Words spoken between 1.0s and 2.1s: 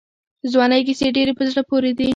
ډېرې په زړه پورې دي.